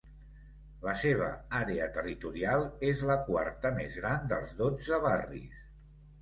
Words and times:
La 0.85 0.93
seva 1.01 1.27
àrea 1.59 1.89
territorial 1.97 2.65
és 2.93 3.03
la 3.11 3.19
quarta 3.27 3.73
més 3.77 3.99
gran 4.01 4.27
dels 4.33 4.57
dotze 4.63 5.01
barris. 5.07 5.63